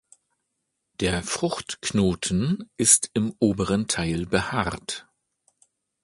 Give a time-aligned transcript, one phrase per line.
[0.99, 5.07] Der Fruchtknoten ist im oberen Teil behaart.